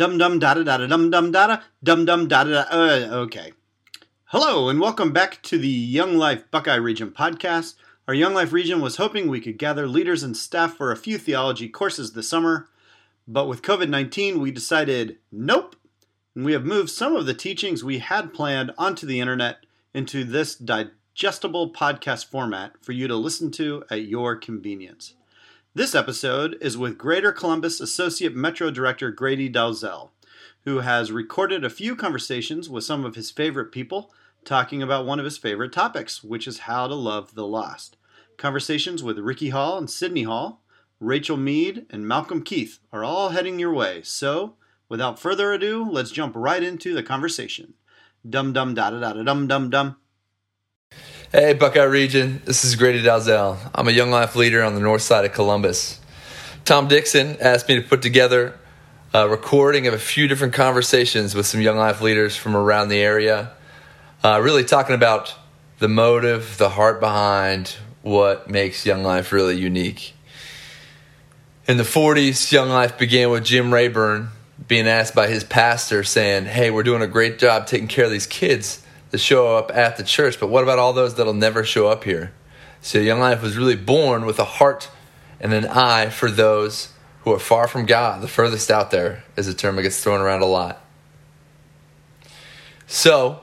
[0.00, 2.64] Dum dum da da da dum dum da da dum dum da da.
[2.70, 3.52] Uh, okay.
[4.28, 7.74] Hello and welcome back to the Young Life Buckeye Region podcast.
[8.08, 11.18] Our Young Life region was hoping we could gather leaders and staff for a few
[11.18, 12.70] theology courses this summer,
[13.28, 15.76] but with COVID 19, we decided nope.
[16.34, 20.24] And we have moved some of the teachings we had planned onto the internet into
[20.24, 25.12] this digestible podcast format for you to listen to at your convenience.
[25.72, 30.10] This episode is with Greater Columbus Associate Metro Director Grady Dalzell,
[30.64, 34.12] who has recorded a few conversations with some of his favorite people
[34.44, 37.96] talking about one of his favorite topics, which is how to love the lost.
[38.36, 40.60] Conversations with Ricky Hall and Sydney Hall,
[40.98, 44.02] Rachael Meade, and Malcom Keith are all heading your way.
[44.02, 44.56] So,
[44.88, 47.74] without further ado, let's jump right into the conversation.
[48.28, 49.96] Dum dum da da da dum dum dum.
[51.32, 52.42] Hey, Buckeye Region.
[52.44, 53.56] This is Grady Dalzell.
[53.72, 56.00] I'm a Young Life leader on the north side of Columbus.
[56.64, 58.58] Tom Dixon asked me to put together
[59.14, 62.98] a recording of a few different conversations with some Young Life leaders from around the
[62.98, 63.52] area,
[64.24, 65.32] uh, really talking about
[65.78, 70.14] the motive, the heart behind what makes Young Life really unique.
[71.68, 74.30] In the 40s, Young Life began with Jim Rayburn
[74.66, 78.10] being asked by his pastor, saying, Hey, we're doing a great job taking care of
[78.10, 81.64] these kids that show up at the church, but what about all those that'll never
[81.64, 82.32] show up here?
[82.80, 84.90] So, Young Life was really born with a heart
[85.40, 88.22] and an eye for those who are far from God.
[88.22, 90.82] The furthest out there is a term that gets thrown around a lot.
[92.86, 93.42] So,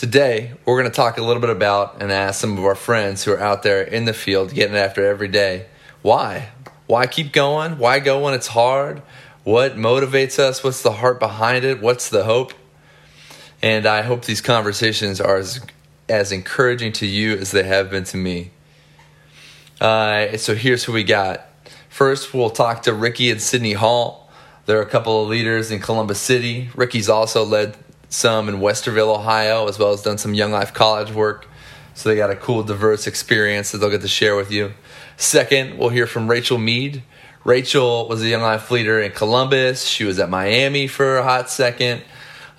[0.00, 3.22] Today, we're going to talk a little bit about and ask some of our friends
[3.22, 5.66] who are out there in the field getting after every day
[6.00, 6.48] why?
[6.86, 7.76] Why keep going?
[7.76, 9.02] Why go when it's hard?
[9.44, 10.64] What motivates us?
[10.64, 11.82] What's the heart behind it?
[11.82, 12.54] What's the hope?
[13.62, 15.60] And I hope these conversations are as,
[16.08, 18.50] as encouraging to you as they have been to me.
[19.80, 21.46] Uh, so here's who we got.
[21.88, 24.30] First, we'll talk to Ricky and Sydney Hall.
[24.66, 26.70] They're a couple of leaders in Columbus City.
[26.74, 27.76] Ricky's also led
[28.08, 31.46] some in Westerville, Ohio, as well as done some Young Life College work.
[31.94, 34.72] So they got a cool, diverse experience that they'll get to share with you.
[35.16, 37.02] Second, we'll hear from Rachael Meade.
[37.44, 39.86] Rachael was a Young Life leader in Columbus.
[39.86, 42.02] She was at Miami for a hot second.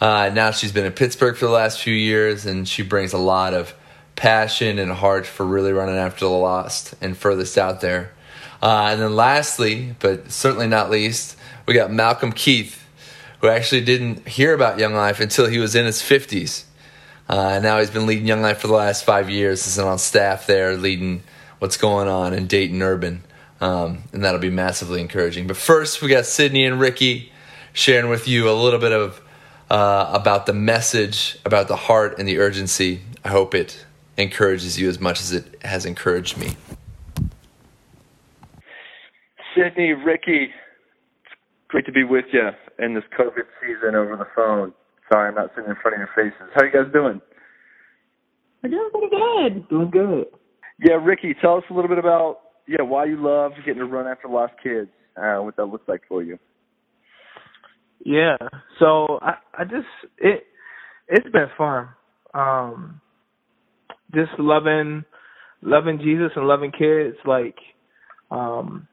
[0.02, 3.18] Uh, now she's been in Pittsburgh for the last few years, and she brings a
[3.18, 3.74] lot of
[4.16, 8.12] passion and heart for really running after the lost and furthest out there.
[8.62, 12.82] Uh, and then lastly, but certainly not least, we got Malcom Keith
[13.42, 16.64] who actually didn't hear about Young Life until he was in his 50s.
[17.28, 19.66] Uh, now he's been leading Young Life for the last five years.
[19.66, 21.24] He's on staff there, leading
[21.60, 23.24] what's going on in Dayton Urban,
[23.60, 25.48] um, and that'll be massively encouraging.
[25.48, 27.32] But first, we got Sydney and Ricky
[27.74, 29.22] sharing with you a little bit of
[29.72, 33.00] uh, about the message, about the heart and the urgency.
[33.24, 33.86] I hope it
[34.18, 36.58] encourages you as much as it has encouraged me.
[39.56, 40.50] Sydney, Ricky,
[41.70, 42.50] great to be with you
[42.80, 44.74] in this COVID season over the phone.
[45.10, 46.50] Sorry, I'm not sitting in front of your faces.
[46.54, 47.22] How are you guys doing?
[48.62, 49.70] We're doing pretty good.
[49.70, 50.26] Doing good.
[50.84, 54.06] Yeah, Ricky, tell us a little bit about yeah why you love getting to run
[54.06, 54.90] after lost kids.
[55.16, 56.38] Uh, what that looks like for you.
[58.06, 58.38] Yeah.
[58.80, 60.46] So I I just it
[61.08, 61.90] it's been fun.
[62.34, 63.02] Um
[64.14, 65.06] just loving
[65.62, 67.58] loving Jesus and loving kids like
[68.32, 68.88] um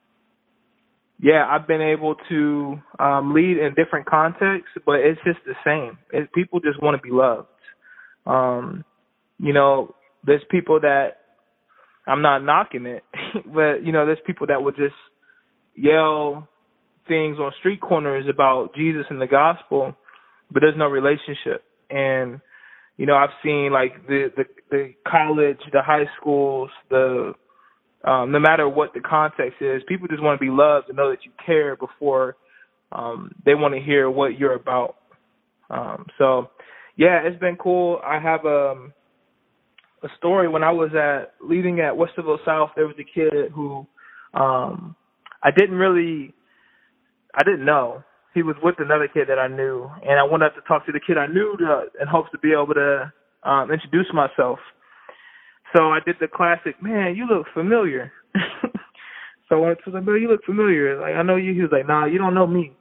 [1.20, 5.98] yeah, I've been able to um, lead in different contexts, but it's just the same.
[6.12, 7.48] It, people just want to be loved.
[8.26, 8.84] Um,
[9.38, 9.94] you know,
[10.24, 11.18] there's people that
[12.06, 13.04] I'm not knocking it,
[13.54, 14.94] but you know, there's people that would just
[15.76, 16.48] yell
[17.08, 19.94] things on street corners about Jesus and the gospel,
[20.50, 21.64] but there's no relationship.
[21.90, 22.40] And
[22.96, 27.32] you know, I've seen like the the, the college, the high schools, the
[28.04, 31.10] um, no matter what the context is, people just want to be loved and know
[31.10, 32.36] that you care before
[32.92, 34.96] um, they want to hear what you're about.
[35.70, 36.50] Um, so,
[36.96, 38.00] yeah, it's been cool.
[38.04, 38.92] I have um,
[40.02, 42.70] a story when I was at leading at Westerville South.
[42.76, 43.86] There was a kid who
[44.32, 44.96] um,
[45.42, 46.32] I didn't really,
[47.34, 48.02] I didn't know.
[48.34, 50.92] He was with another kid that I knew, and I went up to talk to
[50.92, 54.58] the kid I knew to, in hopes to be able to um, introduce myself.
[55.76, 58.12] So I did the classic, man, you look familiar.
[59.48, 61.00] so I went to like, man, you look familiar.
[61.00, 61.54] Like I know you.
[61.54, 62.72] He was like, nah, you don't know me.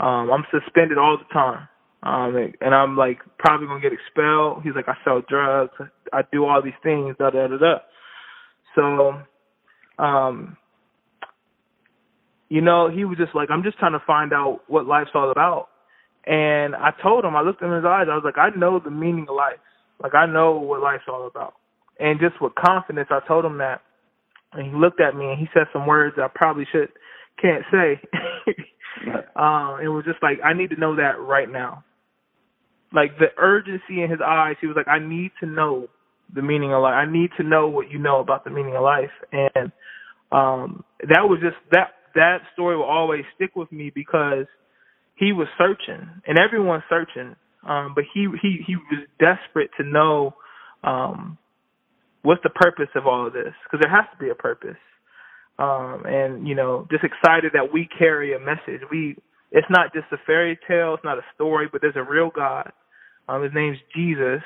[0.00, 1.68] Um, I'm suspended all the time.
[2.02, 4.62] Um, and I'm like probably gonna get expelled.
[4.62, 5.72] He's like, I sell drugs.
[6.12, 7.16] I do all these things.
[7.18, 7.78] Da da da da.
[8.74, 9.22] So,
[10.02, 10.56] um,
[12.48, 15.30] you know, he was just like, I'm just trying to find out what life's all
[15.30, 15.68] about.
[16.26, 18.06] And I told him, I looked in his eyes.
[18.10, 19.58] I was like, I know the meaning of life.
[20.02, 21.54] Like I know what life's all about
[21.98, 23.80] and just with confidence, I told him that.
[24.52, 26.88] And he looked at me and he said some words I probably should
[27.40, 28.00] can't say.
[29.36, 31.84] Um, it was just like I need to know that right now.
[32.94, 35.88] Like the urgency in his eyes, he was like, I need to know
[36.34, 36.94] the meaning of life.
[36.94, 39.10] I need to know what you know about the meaning of life.
[39.32, 39.70] And
[40.32, 44.46] um that was just that that story will always stick with me because
[45.16, 47.36] he was searching and everyone's searching.
[47.68, 50.34] Um, but he he he was desperate to know
[50.84, 51.38] um
[52.22, 54.76] what's the purpose of all of this because there has to be a purpose.
[55.58, 58.82] Um, and you know, just excited that we carry a message.
[58.90, 59.16] We
[59.52, 62.72] it's not just a fairy tale, it's not a story, but there's a real God.
[63.28, 64.42] Um, his name's Jesus,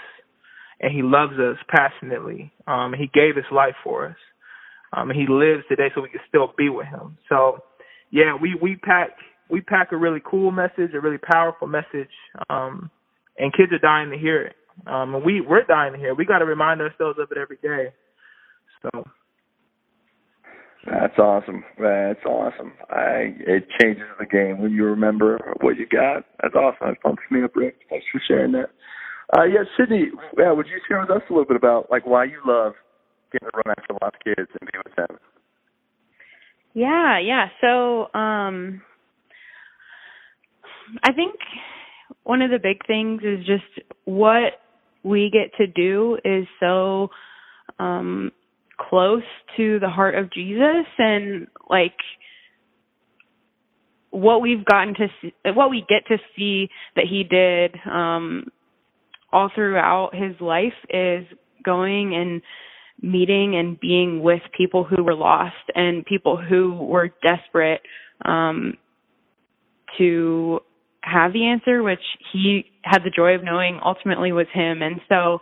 [0.81, 2.53] and he loves us passionately.
[2.67, 4.17] Um, he gave his life for us.
[4.93, 7.17] Um, and he lives today so we can still be with him.
[7.29, 7.59] So,
[8.11, 9.11] yeah, we we pack
[9.49, 12.11] we pack a really cool message, a really powerful message,
[12.49, 12.91] um,
[13.39, 14.57] and kids are dying to hear it.
[14.87, 16.11] Um, and we we're dying to hear.
[16.11, 16.17] It.
[16.17, 17.93] We got to remind ourselves of it every day.
[18.83, 19.05] So.
[20.87, 21.63] That's awesome.
[21.79, 22.73] That's awesome.
[22.89, 26.25] I it changes the game when you remember what you got.
[26.43, 26.89] That's awesome.
[26.89, 27.77] That pumps me up, Rick.
[27.91, 28.71] Thanks for sharing that.
[29.37, 30.07] Uh, yeah, Sydney.
[30.39, 32.73] Yeah, would you share with us a little bit about like why you love
[33.33, 35.19] getting to run after lost kids and be with them?
[36.75, 37.47] Yeah, yeah.
[37.61, 38.83] So, um,
[41.03, 41.35] I think
[42.25, 44.55] one of the big things is just what
[45.03, 47.09] we get to do is so
[47.79, 48.31] um
[48.79, 49.23] close
[49.57, 51.97] to the heart of Jesus and like
[54.11, 58.47] what we've gotten to see, what we get to see that he did um
[59.33, 61.25] all throughout his life is
[61.65, 62.43] going and
[63.03, 67.81] meeting and being with people who were lost and people who were desperate
[68.25, 68.75] um
[69.99, 70.61] to
[71.03, 72.03] have the answer which
[72.33, 74.83] he had the joy of knowing ultimately was him.
[74.83, 75.41] And so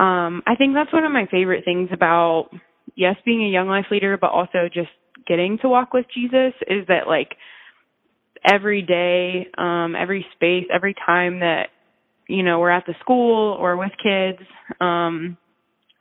[0.00, 2.50] um I think that's one of my favorite things about
[2.94, 4.90] yes being a young life leader but also just
[5.26, 7.36] getting to walk with Jesus is that like
[8.44, 11.68] every day um every space every time that
[12.28, 14.46] you know we're at the school or with kids
[14.80, 15.36] um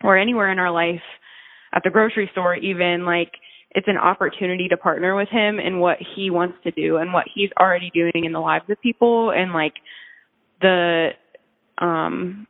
[0.04, 1.02] or anywhere in our life
[1.74, 3.32] at the grocery store even like
[3.72, 7.26] it's an opportunity to partner with him in what he wants to do and what
[7.34, 9.74] he's already doing in the lives of people and like
[10.62, 11.10] the
[11.80, 12.48] um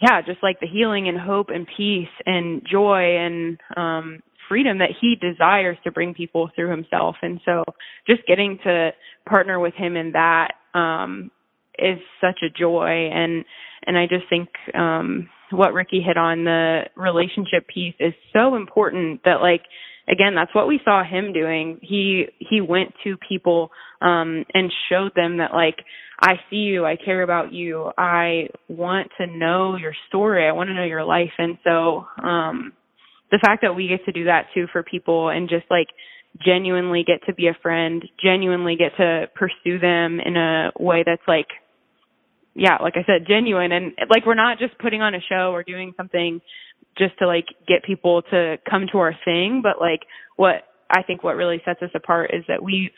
[0.00, 4.90] yeah just like the healing and hope and peace and joy and um freedom that
[5.00, 7.16] he desires to bring people through himself.
[7.22, 7.64] And so
[8.06, 8.90] just getting to
[9.28, 11.30] partner with him in that um
[11.78, 13.10] is such a joy.
[13.12, 13.44] And
[13.86, 19.22] and I just think um what Ricky hit on the relationship piece is so important
[19.24, 19.62] that like
[20.08, 21.78] again that's what we saw him doing.
[21.82, 25.76] He he went to people um and showed them that like
[26.20, 30.68] I see you I care about you I want to know your story I want
[30.68, 31.32] to know your life.
[31.38, 32.72] And so um
[33.30, 35.88] the fact that we get to do that too for people and just like
[36.44, 41.22] genuinely get to be a friend genuinely get to pursue them in a way that's
[41.26, 41.46] like
[42.54, 45.62] yeah, like I said, genuine and like we're not just putting on a show or
[45.62, 46.40] doing something
[46.96, 50.00] just to like get people to come to our thing, but like
[50.36, 52.90] what I think what really sets us apart is that we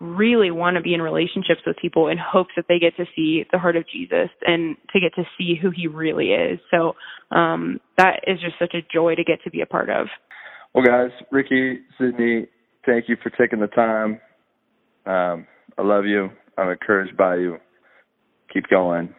[0.00, 3.44] really want to be in relationships with people in hopes that they get to see
[3.52, 6.58] the heart of Jesus and to get to see who he really is.
[6.70, 6.94] So
[7.34, 10.08] um that is just such a joy to get to be a part of.
[10.74, 12.48] Well guys, Ricky, Sydney,
[12.84, 14.20] thank you for taking the time.
[15.06, 15.46] Um
[15.78, 16.30] I love you.
[16.58, 17.58] I'm encouraged by you
[18.54, 19.14] keep going.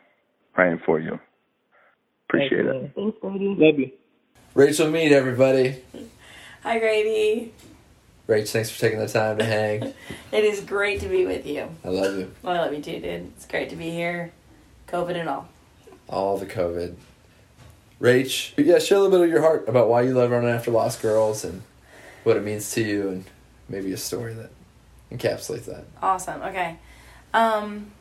[0.53, 1.19] Praying for you.
[2.27, 2.91] Appreciate Thanks, it.
[2.95, 3.55] Thanks, Brady.
[3.59, 3.91] Love you.
[4.55, 5.75] Rachael Meade, everybody.
[6.63, 7.53] Hi, Grady.
[8.27, 9.93] Rach, thanks for taking the time to hang.
[10.31, 11.69] It is great to be with you.
[11.83, 12.31] I love you.
[12.41, 13.31] Well, I love you too, dude.
[13.35, 14.31] It's great to be here,
[14.87, 15.47] COVID and all.
[16.09, 16.95] All the COVID.
[18.01, 20.71] Rach, yeah, share a little bit of your heart about why you love running after
[20.71, 21.61] lost girls and
[22.23, 23.25] what it means to you, and
[23.69, 24.49] maybe a story that
[25.11, 25.85] encapsulates that.
[26.01, 26.41] Awesome.
[26.41, 26.77] Okay.
[27.33, 27.91] Um,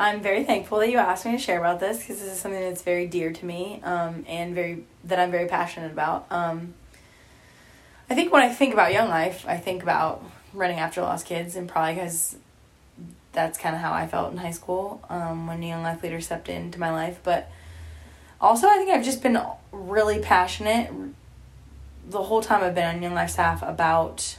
[0.00, 2.60] I'm very thankful that you asked me to share about this because this is something
[2.60, 6.26] that's very dear to me um, and very that I'm very passionate about.
[6.30, 6.74] Um,
[8.08, 10.24] I think when I think about Young Life, I think about
[10.54, 12.36] running after lost kids, and probably because
[13.32, 16.48] that's kind of how I felt in high school um, when Young Life leader stepped
[16.48, 17.18] into my life.
[17.24, 17.50] But
[18.40, 19.38] also, I think I've just been
[19.72, 20.90] really passionate
[22.08, 24.38] the whole time I've been on Young Life staff about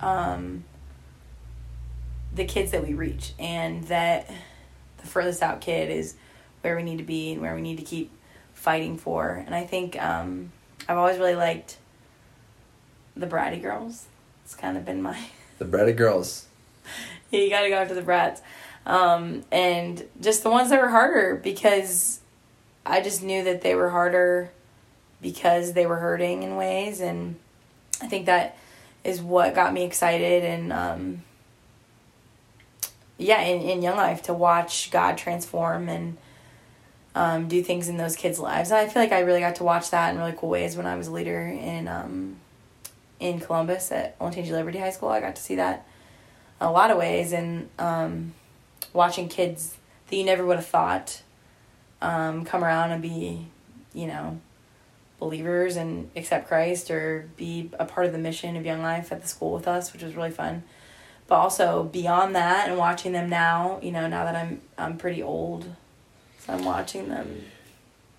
[0.00, 0.64] um,
[2.34, 4.30] the kids that we reach and that
[4.98, 6.14] the furthest out kid is
[6.62, 8.10] where we need to be and where we need to keep
[8.54, 9.30] fighting for.
[9.30, 10.52] And I think um,
[10.88, 11.78] I've always really liked
[13.16, 14.06] the bratty girls.
[14.44, 15.18] It's kind of been my
[15.58, 16.46] The Bratty Girls.
[17.30, 18.40] yeah, you gotta go after the brats.
[18.86, 22.20] Um, and just the ones that were harder because
[22.86, 24.50] I just knew that they were harder
[25.20, 27.00] because they were hurting in ways.
[27.00, 27.36] And
[28.00, 28.56] I think that
[29.04, 31.22] is what got me excited and um,
[33.18, 36.16] yeah, in, in Young Life to watch God transform and
[37.14, 38.70] um, do things in those kids' lives.
[38.70, 40.86] And I feel like I really got to watch that in really cool ways when
[40.86, 42.36] I was a leader in um,
[43.18, 45.08] in Columbus at Olentangy Liberty High School.
[45.08, 45.86] I got to see that
[46.60, 48.34] a lot of ways and um,
[48.92, 49.76] watching kids
[50.08, 51.22] that you never would have thought
[52.00, 53.46] um, come around and be,
[53.92, 54.40] you know,
[55.18, 59.22] believers and accept Christ or be a part of the mission of Young Life at
[59.22, 60.62] the school with us, which was really fun.
[61.28, 65.22] But also beyond that and watching them now, you know, now that I'm I'm pretty
[65.22, 65.66] old,
[66.40, 67.44] so I'm watching them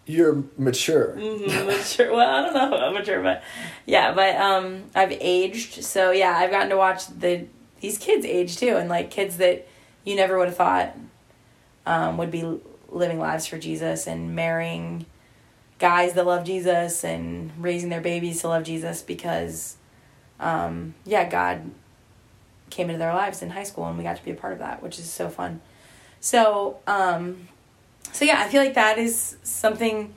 [0.05, 1.15] You're mature.
[1.17, 2.13] Mhm, mature.
[2.13, 3.43] Well, I don't know about mature, but
[3.85, 5.83] yeah, but um, I've aged.
[5.83, 7.45] So yeah, I've gotten to watch the
[7.81, 9.67] these kids age too, and like kids that
[10.05, 10.95] you never would have thought
[11.85, 15.05] um, would be living lives for Jesus and marrying
[15.79, 19.77] guys that love Jesus and raising their babies to love Jesus because,
[20.39, 21.71] um, yeah, God
[22.69, 24.59] came into their lives in high school and we got to be a part of
[24.59, 25.61] that, which is so fun.
[26.19, 27.47] So, um,
[28.11, 30.13] so yeah, I feel like that is something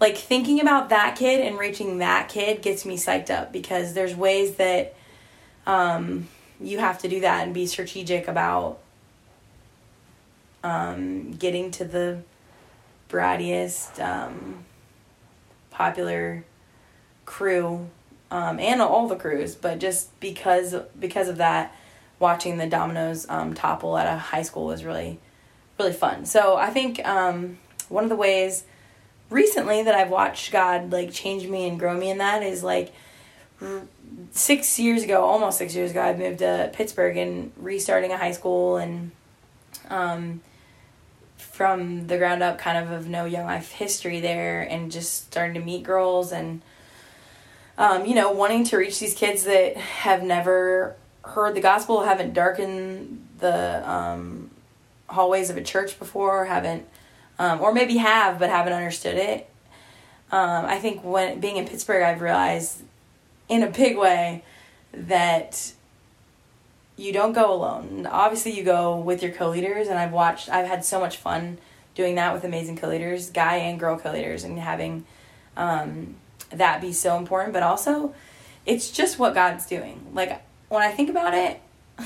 [0.00, 4.14] like thinking about that kid and reaching that kid gets me psyched up because there's
[4.14, 4.94] ways that
[5.66, 6.28] um,
[6.60, 8.78] you have to do that and be strategic about
[10.62, 12.18] um, getting to the
[13.08, 14.64] brattiest um,
[15.70, 16.44] popular
[17.24, 17.88] crew
[18.30, 21.74] um, and all the crews but just because because of that
[22.18, 25.18] watching the dominoes um, topple at a high school was really
[25.78, 26.24] really fun.
[26.24, 28.64] So i think um, one of the ways
[29.28, 32.92] recently that i've watched god like change me and grow me in that is like
[33.60, 33.82] r-
[34.30, 38.30] six years ago almost six years ago i moved to pittsburgh and restarting a high
[38.30, 39.10] school and
[39.90, 40.40] um,
[41.36, 45.54] from the ground up kind of of no young life history there and just starting
[45.54, 46.62] to meet girls and
[47.78, 52.32] um, you know wanting to reach these kids that have never heard the gospel haven't
[52.32, 54.50] darkened the um,
[55.08, 56.86] hallways of a church before haven't
[57.38, 59.48] um, or maybe have but haven't understood it
[60.32, 62.82] um, i think when being in pittsburgh i've realized
[63.48, 64.42] in a big way
[64.92, 65.72] that
[66.96, 68.06] you don't go alone.
[68.10, 70.48] Obviously, you go with your co-leaders, and I've watched.
[70.48, 71.58] I've had so much fun
[71.94, 75.04] doing that with amazing co-leaders, guy and girl co-leaders, and having
[75.56, 76.16] um,
[76.50, 77.52] that be so important.
[77.52, 78.14] But also,
[78.64, 80.06] it's just what God's doing.
[80.12, 81.60] Like when I think about it,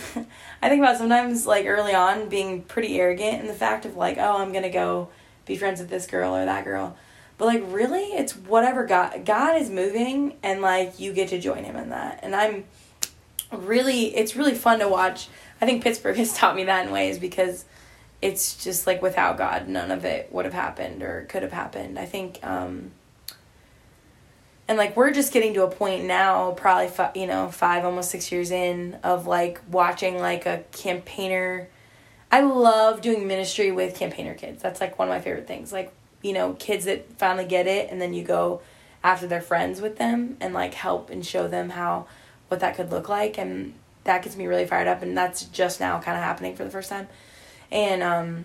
[0.62, 4.18] I think about sometimes like early on being pretty arrogant in the fact of like,
[4.18, 5.08] oh, I'm gonna go
[5.46, 6.96] be friends with this girl or that girl.
[7.38, 11.64] But like really, it's whatever God God is moving, and like you get to join
[11.64, 12.20] Him in that.
[12.22, 12.64] And I'm
[13.50, 15.28] really it's really fun to watch.
[15.60, 17.64] I think Pittsburgh has taught me that in ways because
[18.22, 21.98] it's just like without God, none of it would have happened or could have happened.
[21.98, 22.90] I think, um,
[24.70, 28.30] and like we're just getting to a point now, probably you know five almost six
[28.30, 31.68] years in of like watching like a campaigner.
[32.30, 34.62] I love doing ministry with campaigner kids.
[34.62, 35.72] That's like one of my favorite things.
[35.72, 38.62] Like you know kids that finally get it, and then you go
[39.02, 42.06] after their friends with them and like help and show them how
[42.46, 43.74] what that could look like and
[44.04, 46.70] that gets me really fired up and that's just now kind of happening for the
[46.70, 47.08] first time
[47.72, 48.44] and um,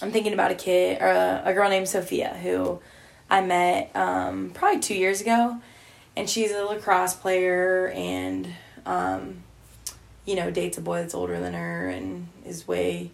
[0.00, 2.78] i'm thinking about a kid or a, a girl named sophia who
[3.30, 5.56] i met um, probably two years ago
[6.16, 8.48] and she's a lacrosse player and
[8.86, 9.42] um,
[10.24, 13.10] you know dates a boy that's older than her and is way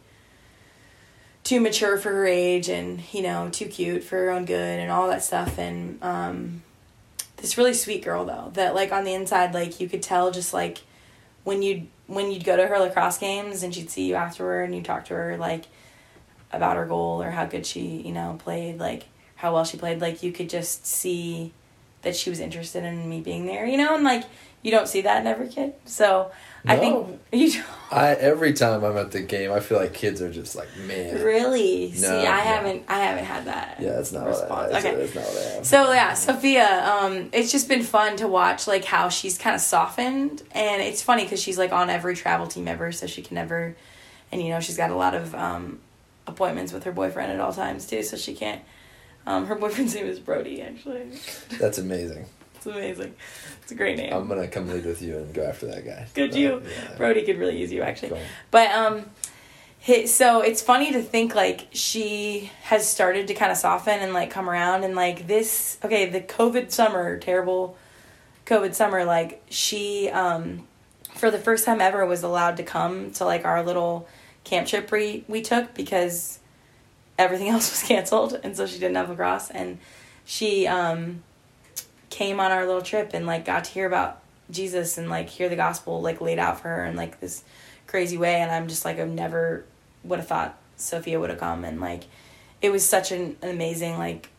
[1.49, 4.91] too mature for her age and you know too cute for her own good and
[4.93, 5.59] all that stuff.
[5.59, 6.63] And um,
[7.39, 10.53] this really sweet girl though that like on the inside like you could tell just
[10.53, 10.83] like
[11.45, 14.75] when you'd when you'd go to her lacrosse games and she'd see you afterward and
[14.75, 15.65] you talk to her like
[16.53, 19.07] about her goal or how good she you know played like
[19.39, 21.53] how well she played like you could just see
[22.03, 24.25] that she was interested in me being there you know and like
[24.63, 26.31] you don't see that in every kid so
[26.67, 27.65] i think you don't.
[27.91, 31.23] I every time I'm at the game, I feel like kids are just like, man.
[31.25, 32.43] really No, see i no.
[32.53, 35.51] haven't i haven't had that Yeah, that's not response what I, okay not what I
[35.55, 35.67] have.
[35.67, 39.63] So yeah, Sophia, um, it's just been fun to watch like how she's kind of
[39.63, 43.37] softened, and it's funny because she's like on every travel team ever, so she can
[43.37, 43.75] never,
[44.31, 45.79] and you know she's got a lot of um,
[46.27, 48.61] appointments with her boyfriend at all times too, so she can't.
[49.29, 50.63] Um, her boyfriend's name is Brody.
[50.63, 51.03] Actually,
[51.61, 52.25] That's amazing.
[52.57, 53.15] it's amazing.
[53.63, 54.11] It's a great name.
[54.13, 56.07] I'm gonna come lead with you and go after that guy.
[56.15, 56.63] Could But, you?
[56.65, 56.97] yeah.
[56.97, 58.19] Brody could really use you actually.
[58.51, 59.11] But um
[60.07, 64.31] so it's funny to think like she has started to kind of soften and like
[64.31, 67.77] come around and like this okay, the COVID summer, terrible
[68.47, 70.67] COVID summer, like she um
[71.17, 74.09] for the first time ever was allowed to come to like our little
[74.45, 76.39] camp trip we we took because
[77.19, 79.79] everything else was canceled and so she didn't have lacrosse and
[80.25, 81.23] she um
[82.09, 85.49] came on our little trip and like got to hear about Jesus and like hear
[85.49, 87.45] the gospel like laid out for her in like this
[87.89, 89.65] crazy way, and I'm just like, I've never
[90.05, 92.05] would have thought Sophia would have come, and like,
[92.63, 94.31] it was such an, an amazing like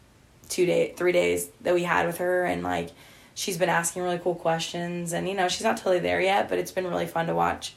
[0.47, 2.91] two day, three days that we had with her, and like,
[3.33, 6.57] she's been asking really cool questions, and you know, she's not totally there yet, but
[6.57, 7.75] it's been really fun to watch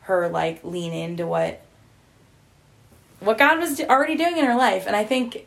[0.00, 1.62] her like lean into what
[3.24, 5.46] what God was already doing in her life, and I think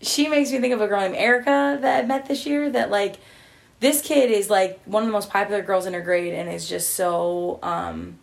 [0.00, 2.70] she makes me think of a girl named Erica that I met this year.
[2.70, 3.16] That like
[3.80, 6.68] this kid is like one of the most popular girls in her grade, and is
[6.68, 8.18] just so um,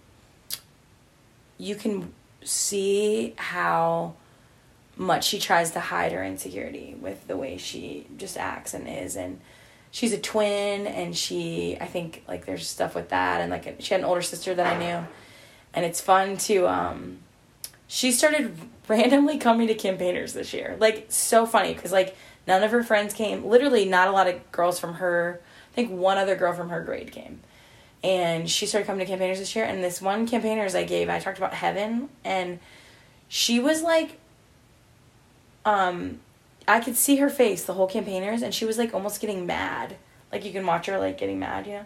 [1.58, 4.14] you can see how
[4.98, 9.16] much she tries to hide her insecurity with the way she just acts and is.
[9.16, 9.42] And
[9.92, 13.42] she's a twin and she i think like there's stuff with that.
[13.42, 15.08] And like she had an older sister that i knew.
[15.74, 17.20] And it's fun to um
[17.88, 18.56] she started
[18.88, 20.76] randomly coming to campaigners this year.
[20.80, 22.16] Like so funny because like
[22.48, 23.46] none of her friends came.
[23.46, 26.82] Literally not a lot of girls from her i think one other girl from her
[26.82, 27.40] grade came.
[28.04, 31.20] And she started coming to campaigners this year and this one campaigners i gave i
[31.20, 32.60] talked about heaven and
[33.28, 34.20] she was like
[35.66, 36.20] um
[36.68, 39.96] i could see her face the whole campaigners and she was like almost getting mad.
[40.32, 41.86] Like you can watch her like getting mad you know?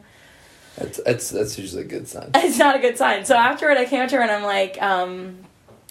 [0.77, 2.31] That's that's that's usually a good sign.
[2.35, 3.25] it's not a good sign.
[3.25, 5.39] So afterward, I came up to her and I'm like, um,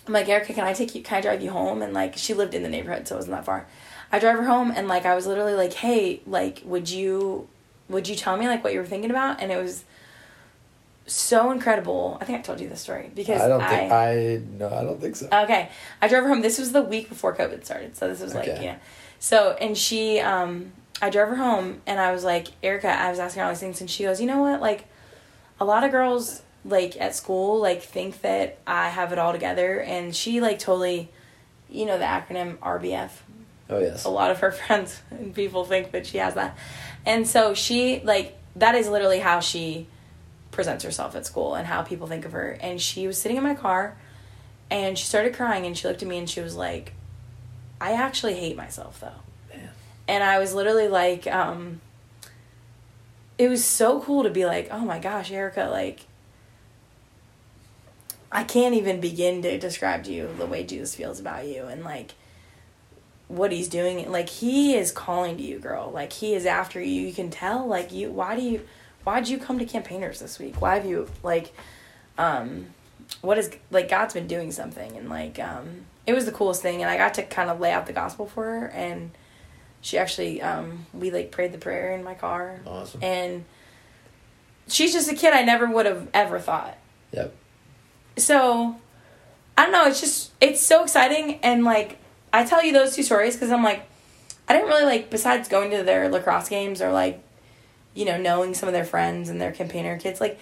[0.08, 1.02] I'm like, Erica, can I take you?
[1.02, 1.82] Can I drive you home?
[1.82, 3.66] And like, she lived in the neighborhood, so it wasn't that far.
[4.10, 7.46] I drive her home and like, I was literally like, hey, like, would you,
[7.90, 9.40] would you tell me like what you were thinking about?
[9.42, 9.84] And it was
[11.06, 12.16] so incredible.
[12.20, 15.00] I think I told you this story because I don't think I no, I don't
[15.00, 15.26] think so.
[15.26, 15.68] Okay.
[16.00, 16.40] I drove her home.
[16.42, 17.96] This was the week before COVID started.
[17.96, 18.64] So this was like, Okay.
[18.64, 18.76] yeah.
[19.18, 20.72] So, and she, um,
[21.02, 23.60] I drove her home and I was like, Erica, I was asking her all these
[23.60, 24.60] things and she goes, you know what?
[24.60, 24.86] Like,
[25.60, 29.80] a lot of girls, like, at school, like, think that I have it all together.
[29.80, 31.10] And she, like, totally,
[31.70, 33.10] you know, the acronym RBF
[33.70, 34.04] Oh yes.
[34.04, 36.56] a lot of her friends and people think that she has that.
[37.04, 39.86] And so she like that is literally how she
[40.50, 42.50] presents herself at school and how people think of her.
[42.60, 43.96] And she was sitting in my car
[44.70, 46.92] and she started crying and she looked at me and she was like,
[47.80, 49.56] I actually hate myself though.
[49.56, 49.70] Man.
[50.08, 51.80] And I was literally like, um
[53.36, 56.06] it was so cool to be like, oh my gosh, Erica, like
[58.30, 61.82] I can't even begin to describe to you the way Jesus feels about you and
[61.82, 62.14] like
[63.28, 64.10] what he's doing.
[64.10, 65.90] Like he is calling to you girl.
[65.90, 67.02] Like he is after you.
[67.06, 68.66] You can tell like you why do you
[69.04, 70.60] why did you come to campaigners this week?
[70.60, 71.54] Why have you like
[72.18, 72.66] um
[73.22, 74.96] what is like god's been doing something.
[74.96, 76.82] And like um it was the coolest thing.
[76.82, 78.66] And i got to kind of lay out the gospel for her.
[78.66, 79.10] And
[79.80, 82.60] she actually um we like prayed the prayer in my car.
[82.66, 83.02] Awesome.
[83.02, 83.44] and
[84.66, 86.76] she's just a kid i never would have ever thought.
[87.12, 87.34] Yep.
[88.18, 88.76] So
[89.56, 89.86] I don't know.
[89.86, 91.98] It's just it's so exciting, and like
[92.32, 93.82] I tell you those two stories because I'm like
[94.48, 97.22] I didn't really like besides going to their lacrosse games or like
[97.94, 100.20] you know knowing some of their friends and their campaigner kids.
[100.20, 100.38] Like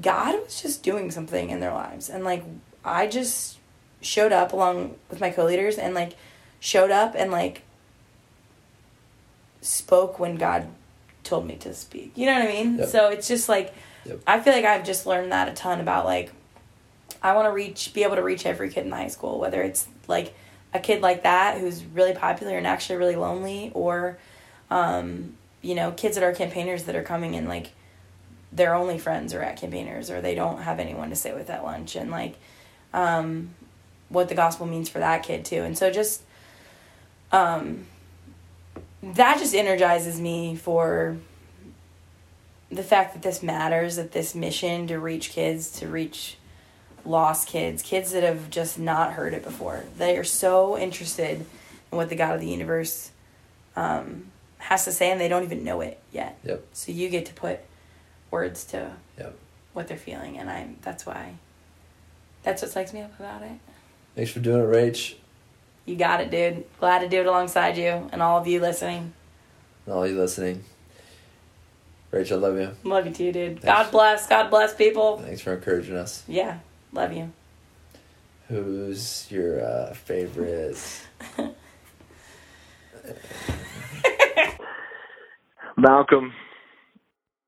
[0.00, 2.44] God was just doing something in their lives, and like
[2.84, 3.58] I just
[4.00, 6.12] showed up along with my co-leaders and like
[6.60, 7.62] showed up and like
[9.60, 10.68] spoke when God
[11.24, 12.12] told me to speak.
[12.14, 12.78] You know what I mean?
[12.78, 12.88] Yep.
[12.88, 13.74] So it's just like
[14.06, 14.20] Yep.
[14.26, 16.32] I feel like I've just learned that a ton about like
[17.26, 19.88] I want to reach be able to reach every kid in high school, whether it's
[20.06, 20.32] like
[20.72, 24.16] a kid like that who's really popular and actually really lonely or
[24.70, 27.72] um, you know, kids that are campaigners that are coming and like
[28.52, 31.64] their only friends are at campaigners or they don't have anyone to sit with at
[31.64, 32.36] lunch and like
[32.94, 33.50] um,
[34.08, 35.62] what the gospel means for that kid too.
[35.62, 36.22] And so just
[37.32, 37.86] um,
[39.02, 41.16] that just energizes me for
[42.70, 46.36] the fact that this matters, that this mission to reach kids, to reach
[47.06, 49.84] lost kids, kids that have just not heard it before.
[49.98, 53.10] They are so interested in what the God of the universe
[53.76, 54.26] um,
[54.58, 56.38] has to say, and they don't even know it yet.
[56.44, 56.64] Yep.
[56.72, 57.60] So you get to put
[58.30, 59.36] words to Yep.
[59.72, 61.34] what they're feeling, and I'm that's why.
[62.42, 63.52] That's what psychs me up about it.
[64.14, 65.14] Thanks for doing it, Rach.
[65.84, 66.64] You got it, dude.
[66.80, 69.12] Glad to do it alongside you and all of you listening.
[69.84, 70.64] And all you listening.
[72.12, 72.70] Rach, I love you.
[72.84, 73.60] Love you too, dude.
[73.60, 73.64] Thanks.
[73.64, 74.26] God bless.
[74.28, 75.18] God bless people.
[75.18, 76.22] Thanks for encouraging us.
[76.28, 76.58] Yeah,
[76.96, 77.30] love you.
[78.48, 80.78] Who's your uh, favorite?
[85.78, 86.30] Malcom,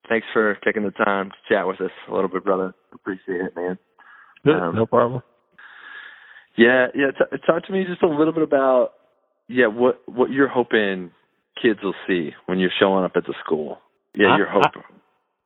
[0.09, 2.75] thanks for taking the time to chat with us a little bit, brother.
[2.93, 3.79] Appreciate it, man.
[4.45, 5.23] Um, no problem.
[6.57, 7.11] Yeah, yeah.
[7.13, 8.93] T- talk to me just a little bit about
[9.49, 11.11] yeah what what you're hoping
[11.61, 13.79] kids will see when you're showing up at the school.
[14.15, 14.65] Yeah, I- your hope.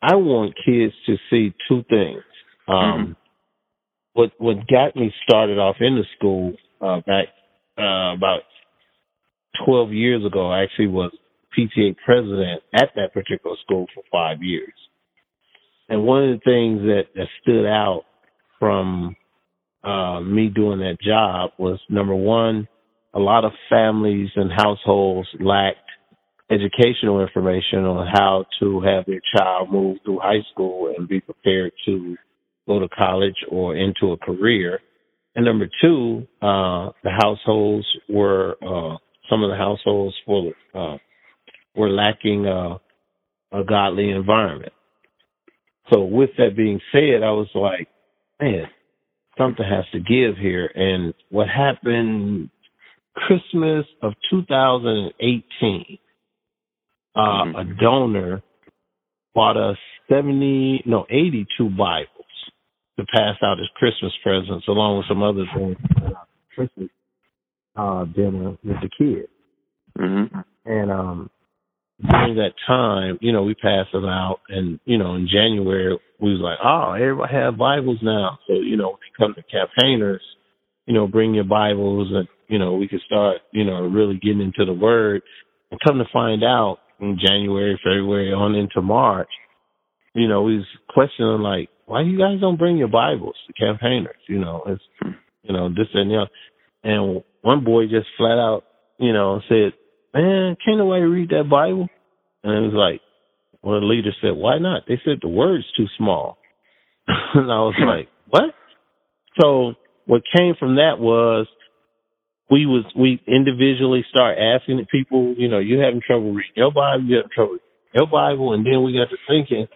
[0.02, 2.22] I want kids to see two things.
[2.66, 3.16] Um, Mhm.
[4.14, 7.28] What what got me started off in the school uh, back
[7.78, 8.42] uh, about
[9.64, 11.12] twelve years ago, I actually was
[11.56, 14.72] PTA president at that particular school for five years.
[15.88, 18.04] And one of the things that, that stood out
[18.58, 19.14] from
[19.84, 22.68] uh, me doing that job was number one,
[23.14, 25.78] a lot of families and households lacked
[26.50, 31.72] educational information on how to have their child move through high school and be prepared
[31.86, 32.16] to
[32.66, 34.80] go to college or into a career.
[35.34, 38.96] And number two, uh, the households were, uh,
[39.30, 40.98] some of the households were, uh,
[41.74, 42.78] were lacking, uh,
[43.52, 44.72] a godly environment.
[45.92, 47.88] So with that being said, I was like,
[48.40, 48.64] man,
[49.36, 50.70] something has to give here.
[50.74, 52.50] And what happened
[53.14, 55.98] Christmas of 2018,
[57.14, 57.60] uh, Mhm.
[57.60, 58.42] a donor
[59.34, 62.21] bought us 70, no, 82 Bibles
[63.06, 65.76] to pass out as Christmas presents along with some other things.
[66.54, 66.90] Christmas,
[67.76, 69.28] uh, dinner with the kids.
[69.98, 70.38] Mm-hmm.
[70.66, 71.30] And, um,
[72.10, 76.32] during that time, you know, we passed them out and, you know, in January we
[76.32, 78.38] was like, Oh, everybody have Bibles now.
[78.46, 80.22] So, you know, when they come to campaigners,
[80.86, 84.40] you know, bring your Bibles and, you know, we could start, you know, really getting
[84.40, 85.22] into the word
[85.70, 89.30] and come to find out in January, February on into March,
[90.14, 94.16] you know, we was questioning like, why you guys don't bring your Bibles to campaigners?
[94.26, 94.82] You know, it's
[95.42, 96.30] you know, this and the other.
[96.82, 98.62] And one boy just flat out,
[98.98, 99.74] you know, said,
[100.14, 101.88] Man, can't nobody read that Bible?
[102.42, 103.00] And it was like,
[103.62, 104.82] well, the leader said, why not?
[104.88, 106.38] They said the word's too small.
[107.06, 107.88] and I was hmm.
[107.88, 108.54] like, what?
[109.40, 109.74] So
[110.06, 111.46] what came from that was
[112.50, 116.72] we was we individually start asking the people, you know, you having trouble reading your
[116.72, 119.68] Bible, you having trouble reading your Bible, and then we got to thinking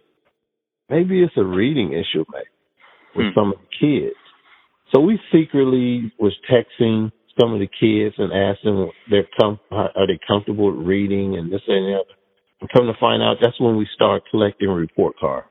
[0.89, 2.47] maybe it's a reading issue, maybe
[3.15, 3.35] with Hmm.
[3.35, 4.17] some of the kids.
[4.95, 10.07] So we secretly was texting some of the kids and asked them they're com- are
[10.07, 12.15] they comfortable with reading and this and the other.
[12.61, 15.49] And come to find out, that's when we start collecting report cards.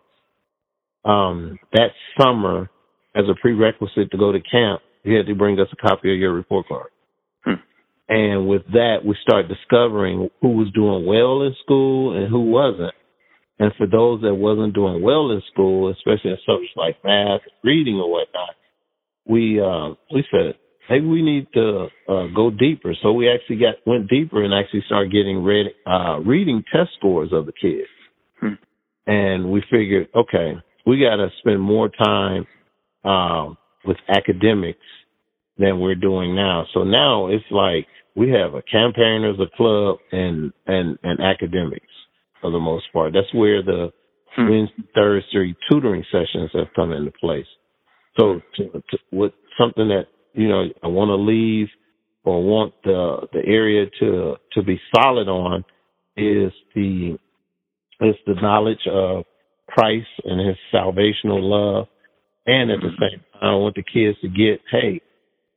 [1.03, 2.69] Um, that summer,
[3.15, 6.19] as a prerequisite to go to camp, you had to bring us a copy of
[6.19, 6.89] your report card.
[7.43, 7.61] Hmm.
[8.09, 12.93] And with that, we start discovering who was doing well in school and who wasn't.
[13.59, 17.95] And for those that wasn't doing well in school, especially in subjects like math, reading,
[17.95, 18.55] or whatnot,
[19.25, 20.55] we uh, we said
[20.89, 22.93] maybe we need to uh, go deeper.
[23.01, 27.29] So we actually got went deeper and actually started getting read, uh, reading test scores
[27.31, 27.87] of the kids.
[28.41, 28.55] Hmm.
[29.07, 32.45] And we figured, okay, we got to spend more time
[33.05, 34.79] um, with academics
[35.57, 36.65] than we're doing now.
[36.73, 37.87] So now it's like
[38.17, 41.85] we have a campaigners, a club, and and and academics
[42.41, 43.13] for the most part.
[43.13, 43.91] That's where the
[44.35, 44.49] Hmm.
[44.49, 47.45] Wednesday, Thursday tutoring sessions have come into place.
[48.19, 51.67] So, to, to, with something that you know I want to leave
[52.23, 55.63] or want the the area to to be solid on
[56.17, 57.17] is the
[58.01, 59.23] is the knowledge of
[59.69, 61.87] Christ and His salvational love,
[62.45, 65.01] and at the same time, I want the kids to get, hey,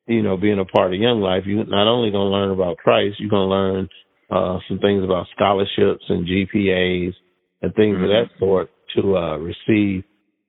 [0.06, 3.16] you know, being a part of Young Life, you're not only gonna learn about Christ,
[3.18, 3.88] you're gonna learn
[4.30, 7.14] uh, some things about scholarships and GPAs
[7.62, 10.04] and things of that sort to uh, receive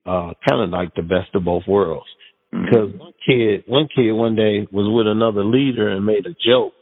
[0.06, 2.06] uh, kind of like the best of both worlds.
[2.50, 6.72] Because one kid, one kid one day was with another leader and made a joke.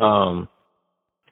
[0.00, 0.48] Um,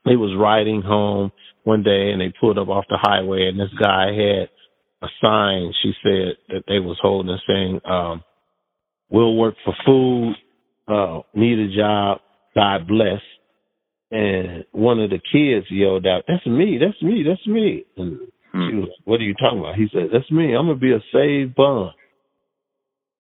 [0.05, 1.33] they was riding home
[1.65, 4.49] one day and they pulled up off the highway and this guy had
[5.03, 5.73] a sign.
[5.83, 8.23] She said that they was holding saying, um,
[9.09, 10.37] "We'll work for food,
[10.89, 12.21] uh, need a job,
[12.55, 13.21] God bless."
[14.15, 16.79] And one of the kids yelled out, "That's me!
[16.79, 17.25] That's me!
[17.25, 18.21] That's me!" And
[18.53, 18.69] Hmm.
[18.69, 20.55] she was like, "What are you talking about?" He said, "That's me.
[20.55, 21.93] I'm gonna be a saved bun."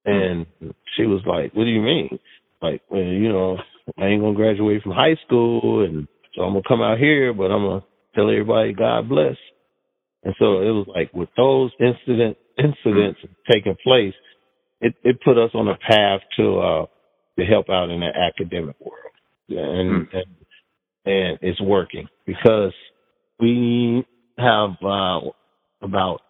[0.04, 0.46] And
[0.94, 2.20] she was like, "What do you mean?"
[2.62, 3.58] Like, well, you know,
[3.98, 7.50] I ain't gonna graduate from high school, and so I'm gonna come out here, but
[7.50, 9.36] I'm gonna tell everybody God bless.
[10.22, 14.14] And so it was like with those incident incidents taking place,
[14.80, 16.86] it it put us on a path to uh
[17.36, 19.12] to help out in the academic world,
[19.48, 20.43] and and
[21.04, 22.72] and it's working because
[23.40, 24.04] we
[24.38, 25.20] have uh
[25.82, 26.22] about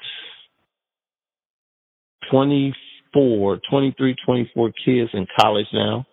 [2.30, 6.06] 24, 23, 24 kids in college now.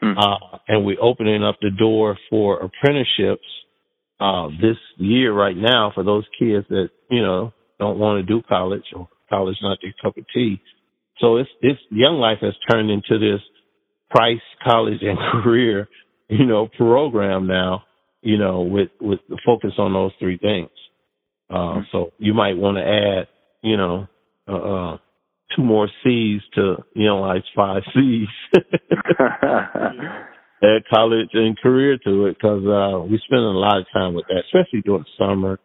[0.00, 0.18] Hmm.
[0.18, 3.46] Uh, and we're opening up the door for apprenticeships
[4.20, 8.42] uh, this year right now for those kids that you know don't want to do
[8.48, 10.60] college or college not their cup of tea.
[11.20, 13.40] So it's it's Young Life has turned into this
[14.10, 15.88] Christ College and Career
[16.28, 17.84] you know program now.
[18.24, 20.70] You know with with the focus on those three things.
[21.50, 23.28] Uh, so you might want to add
[23.62, 24.08] you know
[24.48, 24.96] uh, uh,
[25.54, 28.28] two more C's to Young Life's five C's.
[30.64, 34.24] add college and career to it because uh, we spend a lot of time with
[34.28, 35.58] that, especially during summer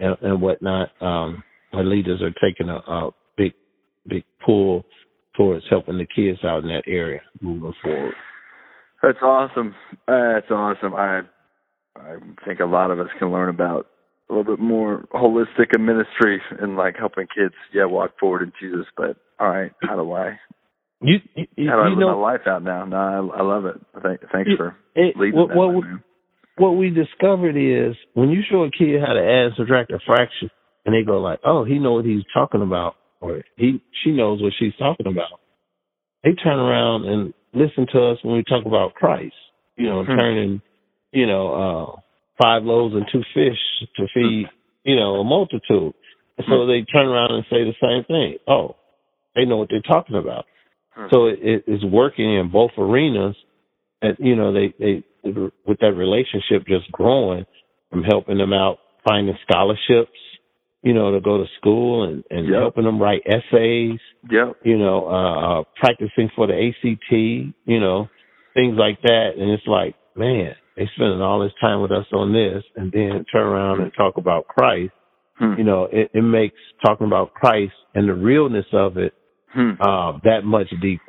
[0.00, 0.90] and, and whatnot.
[1.00, 3.52] Um, our leaders are taking a, a big,
[4.06, 4.84] big pull
[5.36, 8.14] towards helping the kids out in that area moving forward.
[9.02, 9.74] That's awesome.
[10.06, 10.94] Uh, that's awesome.
[10.94, 11.22] I
[11.96, 13.86] I think a lot of us can learn about
[14.30, 18.52] a little bit more holistic in ministry and like helping kids, yeah, walk forward in
[18.60, 18.86] Jesus.
[18.96, 20.38] But all right, how do I
[21.02, 22.84] You, you, how do I live know, my life out now?
[22.84, 22.96] No,
[23.34, 23.76] I, I love it.
[24.02, 25.80] Thank, thanks for it, leading what, that what, way,
[26.56, 30.50] what we discovered is when you show a kid how to add, subtract, a fraction,
[30.86, 34.42] and they go like, "Oh, he know what he's talking about," or "He, she knows
[34.42, 35.40] what she's talking about,"
[36.24, 39.34] they turn around and listen to us when we talk about Christ.
[39.76, 40.16] You know, Hmm.
[40.16, 40.62] turning,
[41.12, 42.00] you know, uh
[42.42, 43.58] five loaves and two fish
[43.96, 44.46] to feed,
[44.84, 45.94] you know, a multitude.
[46.38, 48.38] And so they turn around and say the same thing.
[48.48, 48.76] Oh,
[49.34, 50.46] they know what they're talking about.
[50.94, 51.06] Hmm.
[51.12, 53.36] So it, it is working in both arenas.
[54.00, 57.46] And you know, they they with that relationship just growing,
[57.92, 60.18] I'm helping them out finding scholarships,
[60.82, 62.60] you know, to go to school and and Yep.
[62.60, 64.56] helping them write essays Yep.
[64.64, 68.08] you know, uh, uh, practicing for the ACT, you know,
[68.54, 69.30] things like that.
[69.38, 73.24] And it's like, man, they spending all this time with us on this and then
[73.32, 74.92] turn around and talk about Christ.
[75.38, 75.54] Hmm.
[75.58, 79.14] You know, it, it makes talking about Christ and the realness of it,
[79.52, 79.72] Hmm.
[79.80, 81.02] uh, that much deeper.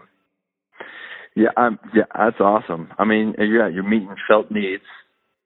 [1.35, 1.79] Yeah, I'm.
[1.95, 2.89] Yeah, that's awesome.
[2.99, 4.83] I mean, yeah, you're meeting felt needs.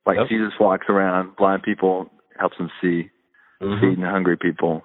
[0.06, 0.28] Like Yep.
[0.30, 3.10] Jesus walks around, blind people helps them see,
[3.62, 3.80] Mhm.
[3.82, 4.84] feeding hungry people.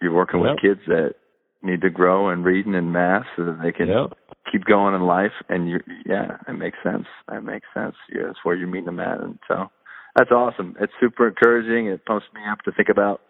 [0.00, 0.50] You're working Yep.
[0.50, 1.14] with kids that
[1.62, 4.12] need to grow and reading in math so that they can Yep.
[4.50, 5.32] Keep going in life.
[5.48, 7.06] And you, yeah, it makes sense.
[7.28, 7.94] That makes sense.
[8.14, 9.68] Yeah, that's where you're meeting them at, and so
[10.16, 10.76] that's awesome.
[10.80, 11.86] It's super encouraging.
[11.86, 13.20] It pumps me up to think about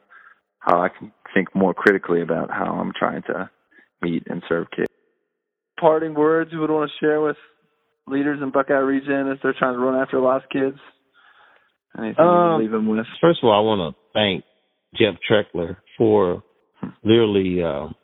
[0.58, 3.50] how I can think more critically about how I'm trying to
[4.02, 4.88] meet and serve kids.
[5.80, 7.36] Parting words you would want to share with
[8.06, 10.78] leaders in Buckeye region as they're trying to run after lost kids?
[11.98, 13.06] Anything you Um, would leave them with?
[13.20, 14.44] First of all, I want to thank
[14.96, 16.42] Jeff Treckler for
[17.02, 17.94] literally um,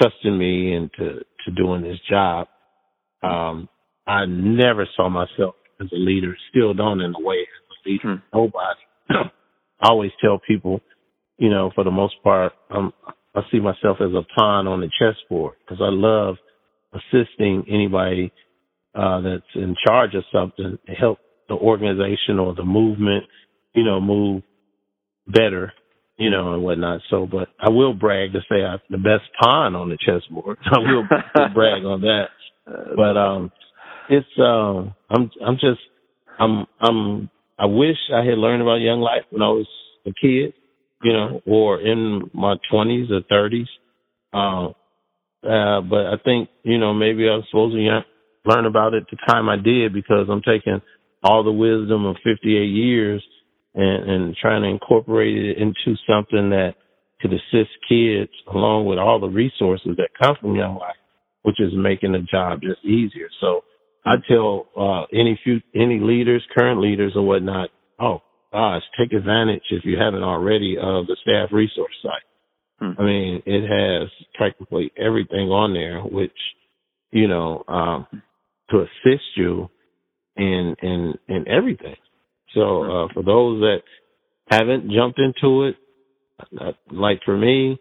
[0.00, 2.48] trusting me into to doing this job.
[3.22, 3.68] Um,
[4.06, 8.22] I never saw myself as a leader, still don't in a way as a leader.
[8.32, 8.38] Hmm.
[8.38, 8.80] Nobody.
[9.80, 10.80] I always tell people,
[11.38, 12.92] you know, for the most part, um,
[13.34, 16.36] I see myself as a pawn on the chessboard because I love
[16.94, 18.32] assisting anybody
[18.94, 23.24] uh, that's in charge of something to help the organization or the movement,
[23.74, 24.42] you know, move
[25.26, 25.72] better,
[26.18, 27.00] you know, and whatnot.
[27.10, 30.58] So, but I will brag to say I'm the best pawn on the chessboard.
[30.66, 31.04] I will
[31.54, 32.26] brag on that.
[32.66, 33.52] Uh, But um,
[34.10, 35.80] it's um, I'm I'm just
[36.38, 39.68] I'm I'm I wish I had learned about Young Life when I was
[40.06, 40.54] a kid,
[41.02, 43.68] you know, or in my twenties or thirties.
[44.32, 44.74] Um,
[45.44, 48.02] uh, but I think you know maybe I was supposed to young,
[48.46, 50.82] learn about it the time I did because I'm taking
[51.22, 53.24] all the wisdom of 58 years
[53.76, 56.74] and, and trying to incorporate it into something that
[57.20, 60.96] could assist kids along with all the resources that come from Young Life,
[61.42, 63.28] which is making the job just easier.
[63.40, 63.62] So
[64.04, 69.62] I tell uh, any few any leaders, current leaders or whatnot, oh gosh, take advantage
[69.70, 72.22] if you haven't already of the staff resource site.
[72.78, 73.00] Hmm.
[73.00, 76.36] I mean, it has practically everything on there, which
[77.10, 78.06] you know um,
[78.70, 79.68] to assist you
[80.36, 81.96] in in in everything.
[82.56, 83.82] So uh, for those that
[84.50, 85.76] haven't jumped into it,
[86.60, 87.78] uh, like for me,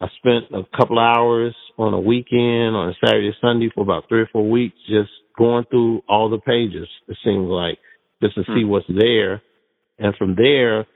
[0.00, 4.22] I spent a couple hours on a weekend on a Saturday Sunday for about three
[4.22, 6.88] or four weeks just going through all the pages.
[7.06, 7.78] It seems like
[8.22, 9.42] just to see what's there,
[9.98, 10.86] and from there,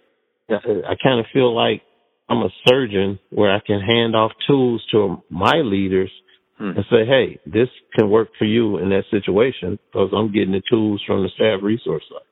[0.49, 1.83] I kind of feel like
[2.31, 6.11] I'm a surgeon where I can hand off tools to my leaders
[6.59, 6.71] Hmm.
[6.75, 10.62] and say, hey, this can work for you in that situation because I'm getting the
[10.69, 12.28] tools from the staff resource side.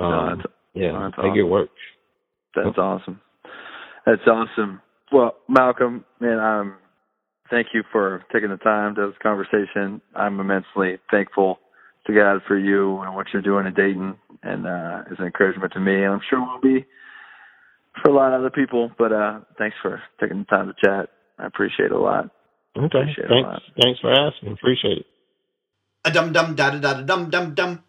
[0.00, 1.50] No, Um, that's- yeah, that's make it awesome.
[1.50, 1.70] work.
[2.54, 3.20] That's awesome.
[4.06, 4.82] That's awesome.
[5.12, 6.76] Well, Malcom, man, um,
[7.50, 10.00] thank you for taking the time to this conversation.
[10.14, 11.60] I'm immensely thankful
[12.06, 15.72] to God for you and what you're doing in Dayton, and uh, it's an encouragement
[15.74, 16.86] to me, and I'm sure it will be
[18.02, 18.90] for a lot of other people.
[18.98, 21.10] But uh, thanks for taking the time to chat.
[21.38, 22.30] I appreciate it a lot.
[22.76, 23.48] Okay, Appreciate it a thanks.
[23.48, 23.62] lot.
[23.80, 24.52] Thanks for asking.
[24.52, 25.06] Appreciate it.
[26.04, 27.82] A dum dum da da da dum dum dum.